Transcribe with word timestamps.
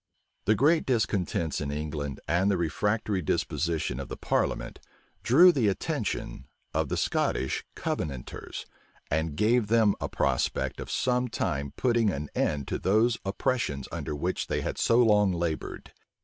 The 0.45 0.55
great 0.55 0.87
discontents 0.87 1.61
in 1.61 1.69
England, 1.69 2.19
and 2.27 2.49
the 2.49 2.57
refractory 2.57 3.21
disposition 3.21 3.99
of 3.99 4.07
the 4.09 4.17
parliament, 4.17 4.79
drew 5.21 5.51
the 5.51 5.67
attention 5.67 6.47
of 6.73 6.89
the 6.89 6.97
Scottish 6.97 7.63
Covenanters, 7.75 8.65
and 9.11 9.35
gave 9.35 9.67
them 9.67 9.93
a 10.01 10.09
prospect 10.09 10.79
of 10.79 10.89
some 10.89 11.27
time 11.27 11.73
putting 11.77 12.09
an 12.09 12.29
end 12.33 12.67
to 12.69 12.79
those 12.79 13.19
oppressions 13.23 13.87
under 13.91 14.15
which 14.15 14.47
they 14.47 14.61
had 14.61 14.79
so 14.79 14.97
long 15.03 15.33
labored. 15.33 15.93